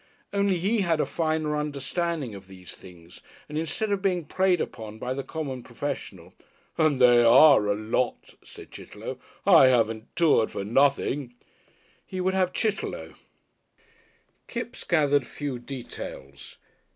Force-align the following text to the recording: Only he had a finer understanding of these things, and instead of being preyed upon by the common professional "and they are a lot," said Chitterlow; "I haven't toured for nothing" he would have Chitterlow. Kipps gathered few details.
Only 0.33 0.57
he 0.57 0.81
had 0.81 0.99
a 0.99 1.05
finer 1.05 1.55
understanding 1.55 2.33
of 2.33 2.47
these 2.47 2.71
things, 2.73 3.21
and 3.47 3.55
instead 3.55 3.91
of 3.91 4.01
being 4.01 4.25
preyed 4.25 4.59
upon 4.59 4.97
by 4.97 5.13
the 5.13 5.23
common 5.23 5.61
professional 5.61 6.33
"and 6.75 6.99
they 6.99 7.21
are 7.21 7.67
a 7.67 7.75
lot," 7.75 8.33
said 8.43 8.71
Chitterlow; 8.71 9.19
"I 9.45 9.67
haven't 9.67 10.07
toured 10.15 10.49
for 10.49 10.65
nothing" 10.65 11.35
he 12.03 12.19
would 12.19 12.33
have 12.33 12.51
Chitterlow. 12.51 13.13
Kipps 14.47 14.83
gathered 14.85 15.27
few 15.27 15.59
details. 15.59 16.57